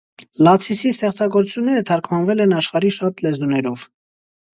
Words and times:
Լացիսի 0.45 0.91
ստեղծագործությունները 0.93 1.83
թարգմանվել 1.89 2.41
են 2.47 2.55
աշխարհի 2.61 2.91
շատ 2.97 3.23
լեզուներով։ 3.27 3.85